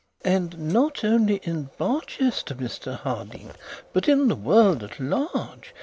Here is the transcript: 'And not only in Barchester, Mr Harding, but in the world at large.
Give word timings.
'And 0.25 0.73
not 0.73 1.03
only 1.03 1.35
in 1.43 1.69
Barchester, 1.77 2.55
Mr 2.55 2.97
Harding, 3.01 3.51
but 3.93 4.09
in 4.09 4.29
the 4.29 4.35
world 4.35 4.81
at 4.81 4.99
large. 4.99 5.75